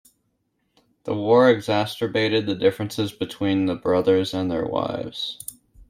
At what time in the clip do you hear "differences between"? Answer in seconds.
2.55-3.67